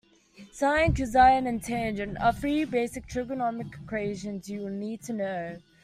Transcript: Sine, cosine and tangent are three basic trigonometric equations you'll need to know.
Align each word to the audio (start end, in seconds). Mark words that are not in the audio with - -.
Sine, 0.51 0.95
cosine 0.95 1.45
and 1.45 1.61
tangent 1.61 2.17
are 2.19 2.33
three 2.33 2.65
basic 2.65 3.05
trigonometric 3.05 3.83
equations 3.83 4.49
you'll 4.49 4.67
need 4.69 5.03
to 5.03 5.13
know. 5.13 5.57